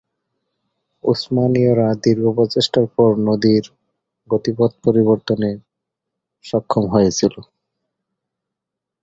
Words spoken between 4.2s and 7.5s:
গতিপথ পরিবর্তনে সক্ষম হয়েছিল।